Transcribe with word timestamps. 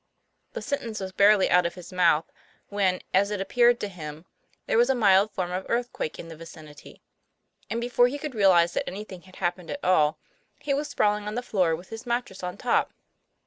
The 0.53 0.63
sentence 0.63 0.99
was 0.99 1.11
barely 1.11 1.47
out 1.51 1.67
of 1.67 1.75
his 1.75 1.93
mouth, 1.93 2.25
when, 2.69 3.01
as 3.13 3.29
it 3.29 3.39
appeared 3.39 3.79
to 3.81 3.87
him, 3.87 4.25
there 4.65 4.75
was 4.79 4.89
a 4.89 4.95
mild 4.95 5.29
form 5.29 5.51
of 5.51 5.63
earth 5.69 5.93
quake 5.93 6.17
in 6.17 6.27
the 6.27 6.35
vicinity; 6.35 7.03
and 7.69 7.79
before 7.79 8.07
he 8.07 8.17
could 8.17 8.33
realize 8.33 8.73
that 8.73 8.89
anything 8.89 9.21
had 9.21 9.35
happened 9.35 9.69
at 9.69 9.83
all, 9.85 10.17
he 10.57 10.73
was 10.73 10.87
sprawling 10.89 11.27
on 11.27 11.35
the 11.35 11.43
floor 11.43 11.75
with 11.75 11.89
his 11.89 12.07
mattress 12.07 12.41
on 12.41 12.57
top. 12.57 12.91